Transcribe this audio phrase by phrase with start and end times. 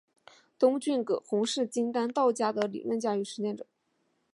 [0.57, 3.67] 东晋葛洪是金丹道教的理论家与实践者。